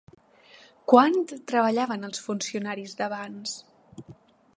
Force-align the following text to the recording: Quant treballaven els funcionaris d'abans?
Quant 0.93 1.19
treballaven 1.51 2.07
els 2.09 2.23
funcionaris 2.29 2.97
d'abans? 3.03 3.55